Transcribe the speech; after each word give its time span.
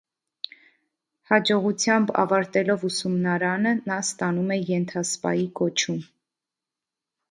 Հաջողությամբ 1.31 2.15
ավարտելով 2.25 2.87
ուսումնարանը, 2.91 3.77
նա 3.93 4.01
ստանում 4.09 4.53
է 4.59 4.61
ենթասպայի 4.75 5.49
կոչում։ 5.63 6.07